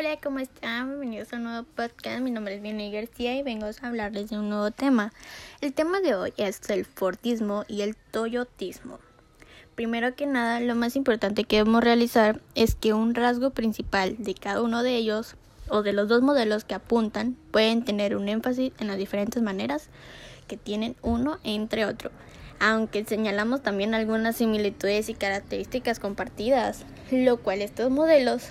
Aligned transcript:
Hola, 0.00 0.18
¿cómo 0.18 0.38
están? 0.38 0.88
Bienvenidos 0.88 1.30
a 1.30 1.36
un 1.36 1.42
nuevo 1.42 1.66
podcast. 1.76 2.22
Mi 2.22 2.30
nombre 2.30 2.54
es 2.54 2.62
Vianney 2.62 2.90
García 2.90 3.36
y 3.36 3.42
vengo 3.42 3.66
a 3.66 3.86
hablarles 3.86 4.30
de 4.30 4.38
un 4.38 4.48
nuevo 4.48 4.70
tema. 4.70 5.12
El 5.60 5.74
tema 5.74 6.00
de 6.00 6.14
hoy 6.14 6.32
es 6.38 6.58
el 6.70 6.86
Fordismo 6.86 7.66
y 7.68 7.82
el 7.82 7.94
Toyotismo. 8.10 8.98
Primero 9.74 10.14
que 10.16 10.24
nada, 10.24 10.58
lo 10.60 10.74
más 10.74 10.96
importante 10.96 11.44
que 11.44 11.56
debemos 11.56 11.84
realizar 11.84 12.40
es 12.54 12.74
que 12.74 12.94
un 12.94 13.14
rasgo 13.14 13.50
principal 13.50 14.16
de 14.18 14.32
cada 14.32 14.62
uno 14.62 14.82
de 14.82 14.96
ellos 14.96 15.36
o 15.68 15.82
de 15.82 15.92
los 15.92 16.08
dos 16.08 16.22
modelos 16.22 16.64
que 16.64 16.76
apuntan 16.76 17.36
pueden 17.50 17.84
tener 17.84 18.16
un 18.16 18.30
énfasis 18.30 18.72
en 18.78 18.86
las 18.86 18.96
diferentes 18.96 19.42
maneras 19.42 19.90
que 20.48 20.56
tienen 20.56 20.96
uno 21.02 21.38
entre 21.44 21.84
otro 21.84 22.10
aunque 22.62 23.04
señalamos 23.06 23.62
también 23.62 23.94
algunas 23.94 24.36
similitudes 24.36 25.08
y 25.08 25.14
características 25.14 25.98
compartidas, 25.98 26.84
lo 27.10 27.38
cual 27.38 27.62
estos 27.62 27.90
modelos 27.90 28.50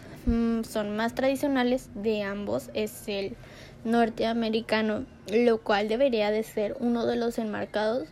son 0.64 0.96
más 0.96 1.16
tradicionales 1.16 1.90
de 1.96 2.24
ambos 2.24 2.70
es 2.74 3.08
el 3.08 3.36
norteamericano, 3.84 5.06
lo 5.32 5.62
cual 5.62 5.88
debería 5.88 6.32
de 6.32 6.44
ser 6.44 6.76
uno 6.80 7.06
de 7.06 7.16
los 7.16 7.38
enmarcados 7.38 8.10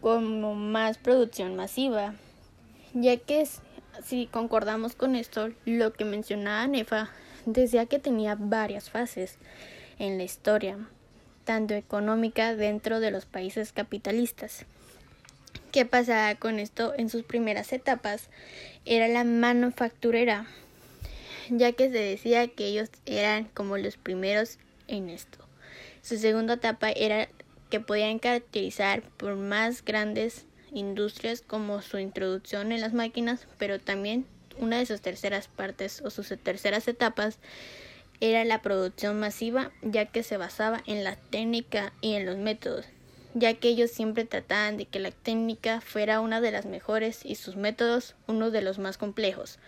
como 0.00 0.54
más 0.54 0.98
producción 0.98 1.56
masiva, 1.56 2.14
ya 2.94 3.16
que 3.16 3.46
si 4.04 4.26
concordamos 4.26 4.94
con 4.94 5.16
esto, 5.16 5.50
lo 5.64 5.92
que 5.92 6.04
mencionaba 6.04 6.66
Nefa 6.66 7.10
decía 7.46 7.86
que 7.86 7.98
tenía 7.98 8.36
varias 8.38 8.90
fases 8.90 9.38
en 9.98 10.18
la 10.18 10.24
historia, 10.24 10.78
tanto 11.44 11.74
económica 11.74 12.54
dentro 12.54 13.00
de 13.00 13.10
los 13.10 13.26
países 13.26 13.72
capitalistas 13.72 14.66
¿Qué 15.72 15.84
pasaba 15.84 16.34
con 16.34 16.58
esto 16.58 16.94
en 16.96 17.10
sus 17.10 17.24
primeras 17.24 17.74
etapas? 17.74 18.30
Era 18.86 19.06
la 19.06 19.24
manufacturera, 19.24 20.46
ya 21.58 21.72
que 21.72 21.90
se 21.90 21.98
decía 21.98 22.48
que 22.48 22.66
ellos 22.66 22.90
eran 23.06 23.44
como 23.54 23.78
los 23.78 23.96
primeros 23.96 24.58
en 24.86 25.08
esto. 25.08 25.38
Su 26.02 26.18
segunda 26.18 26.54
etapa 26.54 26.90
era 26.90 27.28
que 27.70 27.80
podían 27.80 28.18
caracterizar 28.18 29.02
por 29.02 29.36
más 29.36 29.84
grandes 29.84 30.46
industrias 30.72 31.42
como 31.42 31.82
su 31.82 31.98
introducción 31.98 32.72
en 32.72 32.80
las 32.80 32.94
máquinas, 32.94 33.46
pero 33.58 33.78
también 33.78 34.26
una 34.58 34.78
de 34.78 34.86
sus 34.86 35.00
terceras 35.00 35.48
partes 35.48 36.00
o 36.04 36.10
sus 36.10 36.28
terceras 36.42 36.88
etapas 36.88 37.38
era 38.20 38.44
la 38.44 38.62
producción 38.62 39.20
masiva, 39.20 39.70
ya 39.82 40.06
que 40.06 40.22
se 40.22 40.36
basaba 40.36 40.82
en 40.86 41.04
la 41.04 41.16
técnica 41.16 41.92
y 42.00 42.14
en 42.14 42.26
los 42.26 42.36
métodos 42.36 42.86
ya 43.34 43.54
que 43.54 43.68
ellos 43.68 43.90
siempre 43.90 44.24
trataban 44.24 44.76
de 44.76 44.86
que 44.86 44.98
la 44.98 45.10
técnica 45.10 45.80
fuera 45.80 46.20
una 46.20 46.40
de 46.40 46.50
las 46.50 46.66
mejores 46.66 47.24
y 47.24 47.34
sus 47.34 47.56
métodos 47.56 48.14
uno 48.26 48.50
de 48.50 48.62
los 48.62 48.78
más 48.78 48.98
complejos. 48.98 49.58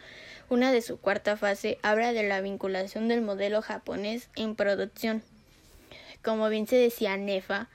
Una 0.50 0.72
de 0.72 0.82
su 0.82 0.98
cuarta 0.98 1.36
fase 1.36 1.78
habla 1.80 2.12
de 2.12 2.24
la 2.24 2.40
vinculación 2.40 3.06
del 3.06 3.22
modelo 3.22 3.62
japonés 3.62 4.28
en 4.34 4.56
producción. 4.56 5.22
Como 6.22 6.48
bien 6.48 6.66
se 6.66 6.74
decía 6.74 7.16
Nefa, 7.16 7.68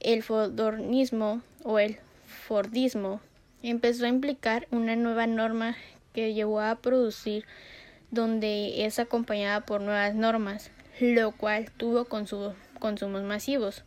el 0.00 0.24
fordismo 0.24 1.40
o 1.62 1.78
el 1.78 1.96
Fordismo 2.26 3.20
empezó 3.62 4.04
a 4.04 4.08
implicar 4.08 4.66
una 4.70 4.96
nueva 4.96 5.28
norma 5.28 5.76
que 6.12 6.34
llevó 6.34 6.60
a 6.60 6.74
producir 6.74 7.44
donde 8.10 8.84
es 8.84 8.98
acompañada 8.98 9.60
por 9.60 9.80
nuevas 9.80 10.14
normas, 10.14 10.72
lo 10.98 11.30
cual 11.30 11.70
tuvo 11.76 12.06
consumos 12.06 13.22
masivos 13.22 13.84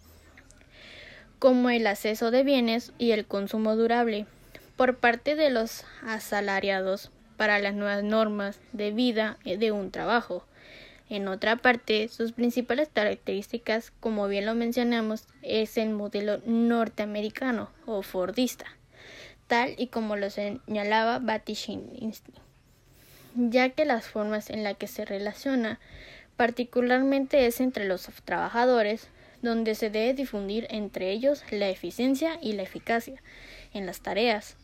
como 1.37 1.69
el 1.71 1.87
acceso 1.87 2.31
de 2.31 2.43
bienes 2.43 2.93
y 2.97 3.11
el 3.11 3.25
consumo 3.25 3.75
durable 3.75 4.27
por 4.77 4.97
parte 4.97 5.35
de 5.35 5.49
los 5.49 5.85
asalariados 6.05 7.11
para 7.41 7.57
las 7.57 7.73
nuevas 7.73 8.03
normas 8.03 8.59
de 8.71 8.91
vida 8.91 9.39
de 9.43 9.71
un 9.71 9.89
trabajo. 9.89 10.45
En 11.09 11.27
otra 11.27 11.55
parte, 11.55 12.07
sus 12.07 12.33
principales 12.33 12.87
características, 12.93 13.91
como 13.99 14.27
bien 14.27 14.45
lo 14.45 14.53
mencionamos, 14.53 15.25
es 15.41 15.79
el 15.79 15.89
modelo 15.89 16.39
norteamericano 16.45 17.71
o 17.87 18.03
Fordista, 18.03 18.67
tal 19.47 19.73
y 19.79 19.87
como 19.87 20.17
lo 20.17 20.29
señalaba 20.29 21.17
Batishin, 21.17 22.13
ya 23.33 23.69
que 23.69 23.85
las 23.85 24.07
formas 24.07 24.51
en 24.51 24.63
las 24.63 24.77
que 24.77 24.85
se 24.85 25.03
relaciona 25.03 25.79
particularmente 26.37 27.47
es 27.47 27.59
entre 27.59 27.85
los 27.85 28.07
trabajadores, 28.23 29.07
donde 29.41 29.73
se 29.73 29.89
debe 29.89 30.13
difundir 30.13 30.67
entre 30.69 31.09
ellos 31.09 31.43
la 31.49 31.69
eficiencia 31.69 32.37
y 32.39 32.53
la 32.53 32.61
eficacia 32.61 33.19
en 33.73 33.87
las 33.87 34.01
tareas, 34.01 34.57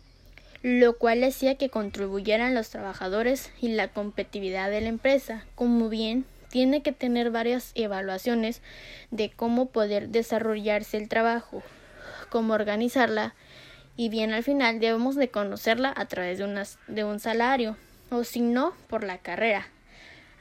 lo 0.67 0.97
cual 0.97 1.23
hacía 1.23 1.55
que 1.55 1.69
contribuyeran 1.69 2.53
los 2.53 2.69
trabajadores 2.69 3.51
y 3.61 3.69
la 3.69 3.87
competitividad 3.87 4.69
de 4.69 4.81
la 4.81 4.89
empresa, 4.89 5.45
como 5.55 5.87
bien 5.87 6.25
tiene 6.49 6.81
que 6.81 6.91
tener 6.91 7.31
varias 7.31 7.71
evaluaciones 7.75 8.61
de 9.09 9.29
cómo 9.29 9.67
poder 9.67 10.09
desarrollarse 10.09 10.97
el 10.97 11.07
trabajo, 11.07 11.63
cómo 12.29 12.53
organizarla 12.53 13.33
y 13.95 14.09
bien 14.09 14.33
al 14.33 14.43
final 14.43 14.81
debemos 14.81 15.15
de 15.15 15.29
conocerla 15.29 15.93
a 15.95 16.05
través 16.09 16.37
de, 16.37 16.67
de 16.87 17.03
un 17.05 17.21
salario 17.21 17.77
o 18.09 18.25
si 18.25 18.41
no 18.41 18.73
por 18.89 19.05
la 19.05 19.19
carrera 19.19 19.67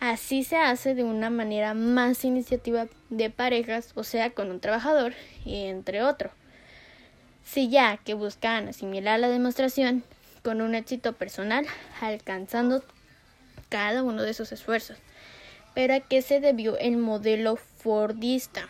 Así 0.01 0.43
se 0.43 0.57
hace 0.57 0.97
de 0.97 1.05
una 1.05 1.31
manera 1.31 1.73
más 1.73 2.25
iniciativa 2.25 2.89
de 3.09 3.31
parejas, 3.31 3.93
o 3.95 4.03
sea, 4.03 4.31
con 4.31 4.51
un 4.51 4.61
trabajador 4.61 5.15
y 5.45 5.67
entre 5.67 6.03
otro. 6.03 6.31
Si 7.45 7.71
ya 7.71 7.97
que 7.99 8.13
buscan 8.13 8.69
asimilar 8.69 9.21
la 9.21 9.29
demostración 9.29 10.03
con 10.47 10.61
un 10.61 10.77
éxito 10.77 11.13
personal, 11.15 11.67
alcanzando 12.01 12.85
cada 13.69 14.05
uno 14.05 14.23
de 14.23 14.33
sus 14.33 14.53
esfuerzos. 14.53 14.97
Pero 15.75 15.93
a 15.95 15.99
qué 15.99 16.23
se 16.23 16.39
debió 16.39 16.79
el 16.79 16.99
modelo 16.99 17.57
Fordista? 17.57 18.69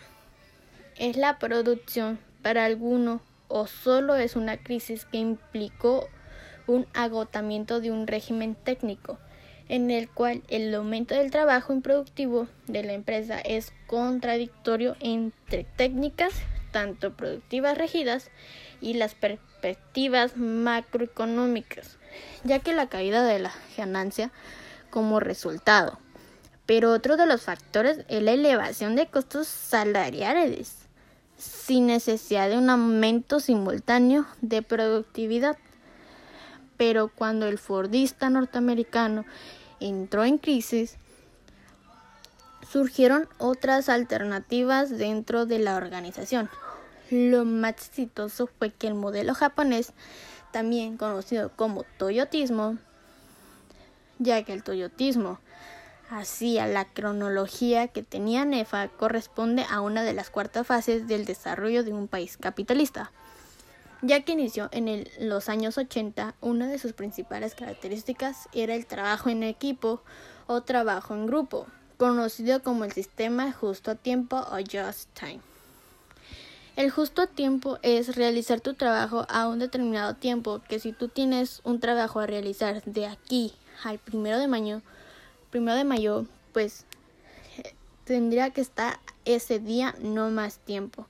¿Es 0.97 1.17
la 1.17 1.37
producción 1.37 2.17
para 2.41 2.65
alguno 2.65 3.21
o 3.47 3.67
solo 3.67 4.15
es 4.15 4.35
una 4.35 4.57
crisis 4.57 5.05
que 5.05 5.19
implicó 5.19 6.09
un 6.65 6.87
agotamiento 6.95 7.79
de 7.79 7.91
un 7.91 8.07
régimen 8.07 8.55
técnico? 8.55 9.19
en 9.69 9.91
el 9.91 10.09
cual 10.09 10.43
el 10.47 10.73
aumento 10.73 11.13
del 11.13 11.29
trabajo 11.29 11.73
improductivo 11.73 12.47
de 12.67 12.83
la 12.83 12.93
empresa 12.93 13.37
es 13.41 13.73
contradictorio 13.85 14.95
entre 15.01 15.65
técnicas 15.65 16.33
tanto 16.71 17.13
productivas 17.13 17.77
regidas 17.77 18.29
y 18.81 18.93
las 18.93 19.15
perspectivas 19.15 20.37
macroeconómicas, 20.37 21.97
ya 22.43 22.59
que 22.59 22.73
la 22.73 22.87
caída 22.87 23.23
de 23.23 23.39
la 23.39 23.51
ganancia 23.77 24.31
como 24.89 25.19
resultado. 25.19 25.99
Pero 26.65 26.91
otro 26.91 27.17
de 27.17 27.25
los 27.25 27.43
factores 27.43 28.05
es 28.09 28.21
la 28.21 28.31
elevación 28.31 28.95
de 28.95 29.07
costos 29.07 29.47
salariales, 29.47 30.75
sin 31.37 31.87
necesidad 31.87 32.49
de 32.49 32.57
un 32.57 32.69
aumento 32.69 33.39
simultáneo 33.39 34.25
de 34.41 34.61
productividad. 34.61 35.57
Pero 36.75 37.07
cuando 37.07 37.47
el 37.47 37.57
Fordista 37.57 38.29
norteamericano 38.29 39.25
entró 39.79 40.25
en 40.25 40.37
crisis, 40.37 40.97
surgieron 42.69 43.29
otras 43.37 43.89
alternativas 43.89 44.97
dentro 44.97 45.45
de 45.45 45.59
la 45.59 45.75
organización. 45.75 46.49
Lo 47.09 47.45
más 47.45 47.73
exitoso 47.73 48.47
fue 48.47 48.71
que 48.71 48.87
el 48.87 48.93
modelo 48.93 49.33
japonés, 49.33 49.93
también 50.51 50.97
conocido 50.97 51.51
como 51.55 51.83
Toyotismo, 51.97 52.77
ya 54.19 54.43
que 54.43 54.53
el 54.53 54.63
Toyotismo 54.63 55.39
hacía 56.09 56.67
la 56.67 56.85
cronología 56.85 57.89
que 57.89 58.03
tenía 58.03 58.45
NEFA 58.45 58.87
corresponde 58.89 59.65
a 59.69 59.81
una 59.81 60.03
de 60.03 60.13
las 60.13 60.29
cuartas 60.29 60.65
fases 60.65 61.07
del 61.07 61.25
desarrollo 61.25 61.83
de 61.83 61.93
un 61.93 62.07
país 62.07 62.37
capitalista 62.37 63.11
ya 64.01 64.21
que 64.21 64.33
inició 64.33 64.69
en 64.71 65.07
los 65.19 65.49
años 65.49 65.77
80, 65.77 66.35
una 66.41 66.67
de 66.67 66.79
sus 66.79 66.93
principales 66.93 67.55
características 67.55 68.47
era 68.53 68.75
el 68.75 68.85
trabajo 68.85 69.29
en 69.29 69.43
equipo 69.43 70.01
o 70.45 70.61
trabajo 70.61 71.13
en 71.13 71.25
grupo, 71.25 71.67
conocido 71.97 72.61
como 72.61 72.83
el 72.83 72.91
sistema 72.91 73.51
justo 73.51 73.91
a 73.91 73.95
tiempo 73.95 74.37
o 74.37 74.57
just 74.57 75.09
time. 75.13 75.39
El 76.77 76.91
justo 76.91 77.25
tiempo 77.25 77.79
es 77.81 78.15
realizar 78.15 78.61
tu 78.61 78.75
trabajo 78.75 79.25
a 79.29 79.47
un 79.47 79.57
determinado 79.57 80.13
tiempo, 80.13 80.61
que 80.69 80.77
si 80.77 80.93
tú 80.93 81.07
tienes 81.07 81.59
un 81.63 81.79
trabajo 81.79 82.19
a 82.19 82.27
realizar 82.27 82.83
de 82.83 83.07
aquí 83.07 83.51
al 83.83 83.97
primero 83.97 84.37
de 84.37 84.47
mayo, 84.47 84.83
primero 85.49 85.75
de 85.75 85.85
mayo, 85.85 86.27
pues 86.53 86.85
tendría 88.03 88.51
que 88.51 88.61
estar 88.61 88.99
ese 89.25 89.57
día 89.57 89.95
no 90.01 90.29
más 90.29 90.59
tiempo. 90.59 91.07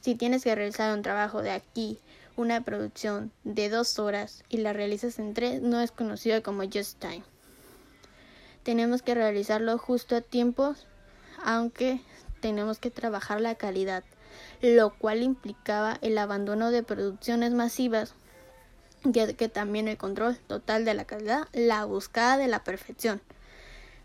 Si 0.00 0.14
tienes 0.14 0.44
que 0.44 0.54
realizar 0.54 0.94
un 0.94 1.02
trabajo 1.02 1.42
de 1.42 1.50
aquí, 1.50 1.98
una 2.36 2.60
producción 2.60 3.32
de 3.42 3.70
dos 3.70 3.98
horas 3.98 4.44
y 4.48 4.58
la 4.58 4.72
realizas 4.72 5.18
en 5.18 5.34
tres, 5.34 5.60
no 5.60 5.80
es 5.80 5.90
conocido 5.90 6.40
como 6.44 6.62
just 6.62 7.00
time. 7.00 7.24
Tenemos 8.62 9.02
que 9.02 9.16
realizarlo 9.16 9.76
justo 9.76 10.14
a 10.14 10.20
tiempo, 10.20 10.76
aunque 11.42 12.00
tenemos 12.38 12.78
que 12.78 12.92
trabajar 12.92 13.40
la 13.40 13.56
calidad, 13.56 14.04
lo 14.62 14.90
cual 14.96 15.22
implicaba 15.22 15.98
el 16.02 16.18
abandono 16.18 16.70
de 16.70 16.82
producciones 16.82 17.52
masivas, 17.52 18.14
que 19.12 19.48
también 19.48 19.88
el 19.88 19.98
control 19.98 20.38
total 20.46 20.84
de 20.84 20.94
la 20.94 21.04
calidad, 21.04 21.48
la 21.52 21.84
búsqueda 21.84 22.36
de 22.38 22.48
la 22.48 22.64
perfección. 22.64 23.20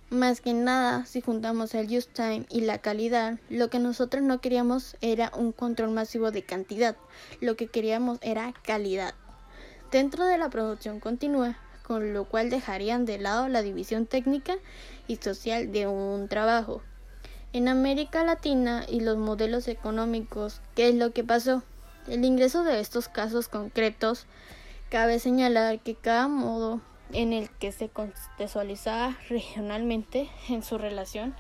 Más 0.09 0.41
que 0.41 0.53
nada, 0.53 1.05
si 1.05 1.21
juntamos 1.21 1.75
el 1.75 1.85
use 1.95 2.09
time 2.11 2.45
y 2.49 2.61
la 2.61 2.79
calidad, 2.79 3.37
lo 3.47 3.69
que 3.69 3.77
nosotros 3.77 4.23
no 4.23 4.41
queríamos 4.41 4.97
era 5.01 5.31
un 5.37 5.51
control 5.51 5.91
masivo 5.91 6.31
de 6.31 6.41
cantidad, 6.41 6.95
lo 7.41 7.55
que 7.55 7.67
queríamos 7.67 8.17
era 8.23 8.51
calidad. 8.63 9.13
Dentro 9.91 10.25
de 10.25 10.39
la 10.39 10.49
producción 10.49 10.99
continua, 10.99 11.59
con 11.83 12.13
lo 12.13 12.25
cual 12.25 12.49
dejarían 12.49 13.05
de 13.05 13.19
lado 13.19 13.47
la 13.47 13.61
división 13.61 14.07
técnica 14.07 14.55
y 15.07 15.17
social 15.17 15.71
de 15.71 15.87
un 15.87 16.27
trabajo. 16.27 16.81
En 17.51 17.67
América 17.67 18.23
Latina 18.23 18.85
y 18.87 18.99
los 18.99 19.17
modelos 19.17 19.67
económicos, 19.67 20.61
¿qué 20.75 20.89
es 20.89 20.95
lo 20.95 21.13
que 21.13 21.23
pasó? 21.23 21.63
El 22.07 22.23
ingreso 22.23 22.63
de 22.63 22.79
estos 22.79 23.07
casos 23.07 23.47
concretos, 23.47 24.27
cabe 24.89 25.17
señalar 25.17 25.79
que 25.79 25.95
cada 25.95 26.27
modo 26.27 26.79
en 27.11 27.33
el 27.33 27.49
que 27.49 27.71
se 27.71 27.89
contextualizaba 27.89 29.17
regionalmente 29.29 30.29
en 30.47 30.61
su 30.61 30.77
relación 30.77 31.33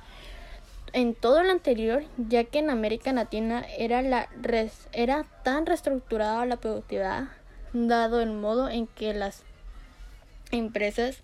en 0.93 1.13
todo 1.13 1.43
lo 1.43 1.51
anterior, 1.51 2.03
ya 2.17 2.43
que 2.43 2.57
en 2.57 2.71
América 2.71 3.13
Latina 3.13 3.63
era, 3.77 4.01
la 4.01 4.29
era 4.91 5.25
tan 5.43 5.67
reestructurada 5.67 6.45
la 6.47 6.57
productividad, 6.57 7.25
dado 7.73 8.21
el 8.21 8.31
modo 8.31 8.69
en 8.69 8.87
que 8.87 9.13
las 9.13 9.43
empresas 10.51 11.21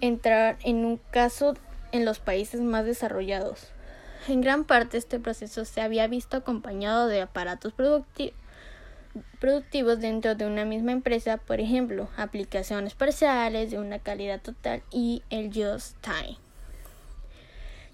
entraron 0.00 0.58
en 0.64 0.84
un 0.84 0.96
caso 1.12 1.54
en 1.92 2.04
los 2.04 2.18
países 2.18 2.60
más 2.60 2.84
desarrollados. 2.84 3.68
En 4.28 4.42
gran 4.42 4.64
parte 4.64 4.98
este 4.98 5.18
proceso 5.18 5.64
se 5.64 5.80
había 5.80 6.06
visto 6.06 6.36
acompañado 6.36 7.06
de 7.06 7.22
aparatos 7.22 7.72
productivos 7.72 10.00
dentro 10.00 10.34
de 10.34 10.46
una 10.46 10.64
misma 10.64 10.92
empresa, 10.92 11.38
por 11.38 11.60
ejemplo, 11.60 12.08
aplicaciones 12.16 12.94
parciales 12.94 13.70
de 13.70 13.78
una 13.78 13.98
calidad 13.98 14.40
total 14.40 14.82
y 14.90 15.22
el 15.30 15.48
just 15.48 15.96
time. 16.02 16.36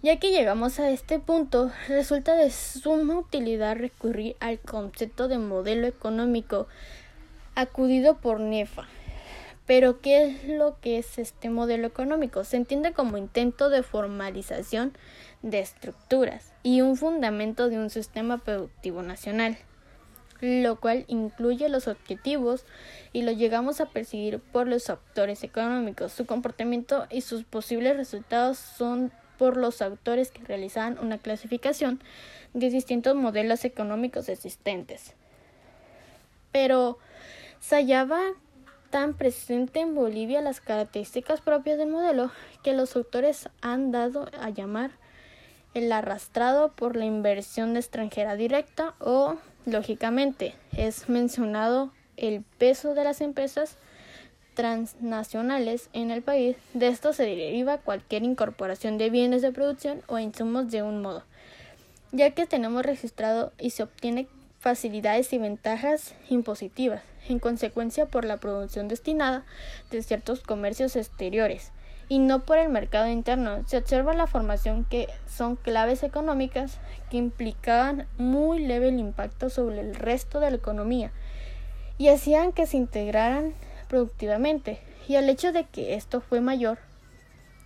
Ya 0.02 0.18
que 0.18 0.30
llegamos 0.30 0.78
a 0.78 0.90
este 0.90 1.18
punto, 1.18 1.70
resulta 1.88 2.34
de 2.34 2.50
suma 2.50 3.18
utilidad 3.18 3.76
recurrir 3.76 4.36
al 4.40 4.58
concepto 4.58 5.28
de 5.28 5.38
modelo 5.38 5.86
económico 5.86 6.66
acudido 7.54 8.18
por 8.18 8.40
NEFA. 8.40 8.86
Pero, 9.66 10.00
¿qué 10.00 10.26
es 10.26 10.48
lo 10.48 10.78
que 10.80 10.98
es 10.98 11.18
este 11.18 11.50
modelo 11.50 11.88
económico? 11.88 12.44
Se 12.44 12.56
entiende 12.56 12.92
como 12.92 13.16
intento 13.16 13.68
de 13.68 13.82
formalización 13.82 14.92
de 15.46 15.60
estructuras 15.60 16.52
y 16.62 16.80
un 16.80 16.96
fundamento 16.96 17.68
de 17.68 17.78
un 17.78 17.88
sistema 17.88 18.38
productivo 18.38 19.02
nacional 19.02 19.56
lo 20.40 20.76
cual 20.76 21.04
incluye 21.08 21.68
los 21.68 21.88
objetivos 21.88 22.64
y 23.12 23.22
lo 23.22 23.32
llegamos 23.32 23.80
a 23.80 23.86
percibir 23.86 24.38
por 24.38 24.66
los 24.66 24.90
autores 24.90 25.42
económicos. 25.44 26.12
Su 26.12 26.26
comportamiento 26.26 27.06
y 27.10 27.22
sus 27.22 27.44
posibles 27.44 27.96
resultados 27.96 28.58
son 28.58 29.12
por 29.38 29.56
los 29.56 29.82
autores 29.82 30.30
que 30.30 30.44
realizaban 30.44 30.98
una 30.98 31.18
clasificación 31.18 32.00
de 32.54 32.70
distintos 32.70 33.16
modelos 33.16 33.64
económicos 33.64 34.28
existentes. 34.28 35.14
Pero 36.52 36.98
se 37.60 37.76
hallaba 37.76 38.20
tan 38.90 39.14
presente 39.14 39.80
en 39.80 39.94
Bolivia 39.94 40.40
las 40.40 40.60
características 40.60 41.40
propias 41.40 41.76
del 41.76 41.88
modelo 41.88 42.30
que 42.62 42.72
los 42.72 42.96
autores 42.96 43.48
han 43.60 43.90
dado 43.90 44.30
a 44.40 44.50
llamar 44.50 44.92
el 45.76 45.92
arrastrado 45.92 46.72
por 46.72 46.96
la 46.96 47.04
inversión 47.04 47.76
extranjera 47.76 48.36
directa 48.36 48.94
o 48.98 49.36
Lógicamente, 49.66 50.54
es 50.76 51.08
mencionado 51.08 51.90
el 52.16 52.44
peso 52.56 52.94
de 52.94 53.02
las 53.02 53.20
empresas 53.20 53.76
transnacionales 54.54 55.90
en 55.92 56.12
el 56.12 56.22
país. 56.22 56.56
De 56.72 56.86
esto 56.86 57.12
se 57.12 57.24
deriva 57.24 57.78
cualquier 57.78 58.22
incorporación 58.22 58.96
de 58.96 59.10
bienes 59.10 59.42
de 59.42 59.50
producción 59.50 60.02
o 60.06 60.20
insumos 60.20 60.70
de 60.70 60.84
un 60.84 61.02
modo, 61.02 61.24
ya 62.12 62.30
que 62.30 62.46
tenemos 62.46 62.86
registrado 62.86 63.52
y 63.58 63.70
se 63.70 63.82
obtiene 63.82 64.28
facilidades 64.60 65.32
y 65.32 65.38
ventajas 65.38 66.14
impositivas, 66.30 67.02
en 67.28 67.40
consecuencia 67.40 68.06
por 68.06 68.24
la 68.24 68.36
producción 68.36 68.86
destinada 68.86 69.44
de 69.90 70.00
ciertos 70.04 70.42
comercios 70.42 70.94
exteriores 70.94 71.72
y 72.08 72.18
no 72.18 72.44
por 72.44 72.58
el 72.58 72.68
mercado 72.68 73.08
interno. 73.08 73.66
Se 73.66 73.76
observa 73.76 74.14
la 74.14 74.26
formación 74.26 74.84
que 74.84 75.08
son 75.26 75.56
claves 75.56 76.02
económicas 76.02 76.78
que 77.10 77.16
implicaban 77.16 78.06
muy 78.18 78.64
leve 78.64 78.88
el 78.88 78.98
impacto 78.98 79.50
sobre 79.50 79.80
el 79.80 79.94
resto 79.94 80.40
de 80.40 80.50
la 80.50 80.56
economía 80.56 81.10
y 81.98 82.08
hacían 82.08 82.52
que 82.52 82.66
se 82.66 82.76
integraran 82.76 83.54
productivamente. 83.88 84.80
Y 85.08 85.16
el 85.16 85.28
hecho 85.28 85.52
de 85.52 85.64
que 85.64 85.94
esto 85.94 86.20
fue 86.20 86.40
mayor, 86.40 86.78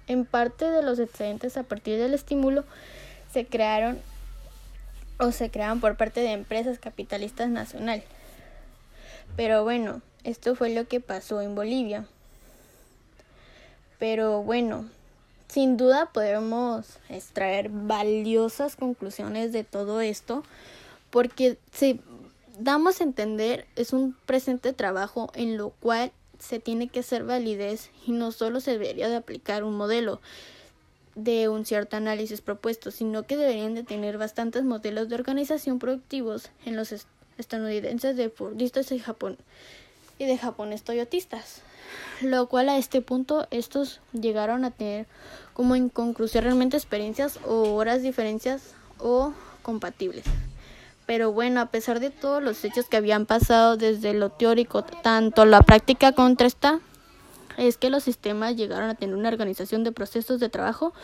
en 0.06 0.24
parte 0.24 0.70
de 0.70 0.82
los 0.82 0.98
excedentes 0.98 1.56
a 1.56 1.62
partir 1.62 1.98
del 1.98 2.14
estímulo 2.14 2.64
se 3.32 3.46
crearon 3.46 3.98
o 5.18 5.32
se 5.32 5.50
creaban 5.50 5.80
por 5.80 5.96
parte 5.96 6.20
de 6.20 6.32
empresas 6.32 6.78
capitalistas 6.78 7.48
nacionales. 7.48 8.04
Pero 9.36 9.62
bueno, 9.62 10.02
esto 10.24 10.54
fue 10.54 10.70
lo 10.70 10.88
que 10.88 11.00
pasó 11.00 11.40
en 11.40 11.54
Bolivia. 11.54 12.06
Pero 14.00 14.42
bueno, 14.42 14.88
sin 15.46 15.76
duda 15.76 16.06
podemos 16.06 16.86
extraer 17.08 17.68
valiosas 17.68 18.74
conclusiones 18.74 19.52
de 19.52 19.62
todo 19.62 20.00
esto 20.00 20.42
porque 21.10 21.58
si 21.70 22.00
damos 22.58 23.00
a 23.00 23.04
entender 23.04 23.66
es 23.76 23.92
un 23.92 24.16
presente 24.26 24.72
trabajo 24.72 25.30
en 25.34 25.58
lo 25.58 25.70
cual 25.70 26.12
se 26.38 26.60
tiene 26.60 26.88
que 26.88 27.00
hacer 27.00 27.24
validez 27.24 27.90
y 28.06 28.12
no 28.12 28.32
solo 28.32 28.60
se 28.60 28.72
debería 28.72 29.08
de 29.10 29.16
aplicar 29.16 29.64
un 29.64 29.76
modelo 29.76 30.20
de 31.14 31.50
un 31.50 31.66
cierto 31.66 31.98
análisis 31.98 32.40
propuesto, 32.40 32.90
sino 32.90 33.24
que 33.24 33.36
deberían 33.36 33.74
de 33.74 33.82
tener 33.82 34.16
bastantes 34.16 34.64
modelos 34.64 35.10
de 35.10 35.16
organización 35.16 35.78
productivos 35.78 36.50
en 36.64 36.76
los 36.76 36.94
estadounidenses 37.36 38.16
de 38.16 38.30
Fordistas 38.30 38.92
y 38.92 38.98
Japón 38.98 39.36
y 40.18 40.24
de 40.24 40.38
japoneses 40.38 40.84
toyotistas 40.84 41.62
lo 42.20 42.46
cual 42.48 42.68
a 42.68 42.78
este 42.78 43.00
punto 43.00 43.46
estos 43.50 44.00
llegaron 44.12 44.64
a 44.64 44.70
tener 44.70 45.06
como 45.54 45.76
en 45.76 45.88
conclusión 45.88 46.44
realmente 46.44 46.76
experiencias 46.76 47.38
o 47.46 47.74
horas 47.74 48.02
diferencias 48.02 48.74
o 48.98 49.32
compatibles. 49.62 50.24
Pero 51.06 51.32
bueno, 51.32 51.60
a 51.60 51.66
pesar 51.66 51.98
de 51.98 52.10
todos 52.10 52.42
los 52.42 52.64
hechos 52.64 52.86
que 52.86 52.96
habían 52.96 53.26
pasado 53.26 53.76
desde 53.76 54.14
lo 54.14 54.30
teórico, 54.30 54.84
tanto 54.84 55.44
la 55.44 55.62
práctica 55.62 56.12
contrasta, 56.12 56.80
es 57.56 57.76
que 57.76 57.90
los 57.90 58.04
sistemas 58.04 58.56
llegaron 58.56 58.88
a 58.88 58.94
tener 58.94 59.16
una 59.16 59.28
organización 59.28 59.84
de 59.84 59.92
procesos 59.92 60.40
de 60.40 60.48
trabajo 60.48 60.94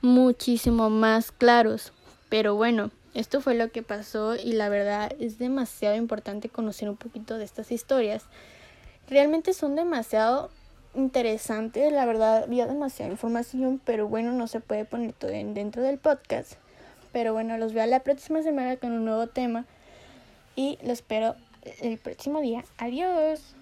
muchísimo 0.00 0.90
más 0.90 1.32
claros. 1.32 1.92
Pero 2.28 2.54
bueno, 2.54 2.90
esto 3.14 3.40
fue 3.40 3.54
lo 3.54 3.70
que 3.72 3.82
pasó 3.82 4.36
y 4.36 4.52
la 4.52 4.68
verdad 4.68 5.12
es 5.18 5.38
demasiado 5.38 5.96
importante 5.96 6.48
conocer 6.48 6.88
un 6.88 6.96
poquito 6.96 7.36
de 7.36 7.44
estas 7.44 7.72
historias 7.72 8.24
realmente 9.08 9.52
son 9.52 9.76
demasiado 9.76 10.50
interesantes, 10.94 11.92
la 11.92 12.06
verdad 12.06 12.44
había 12.44 12.66
demasiada 12.66 13.10
información, 13.10 13.80
pero 13.84 14.08
bueno, 14.08 14.32
no 14.32 14.46
se 14.46 14.60
puede 14.60 14.84
poner 14.84 15.12
todo 15.12 15.30
dentro 15.30 15.82
del 15.82 15.98
podcast. 15.98 16.54
Pero 17.12 17.32
bueno, 17.32 17.56
los 17.58 17.72
veo 17.72 17.86
la 17.86 18.00
próxima 18.00 18.42
semana 18.42 18.76
con 18.76 18.92
un 18.92 19.04
nuevo 19.04 19.26
tema 19.26 19.64
y 20.56 20.78
los 20.82 20.92
espero 20.92 21.36
el 21.80 21.98
próximo 21.98 22.40
día. 22.40 22.64
Adiós. 22.78 23.57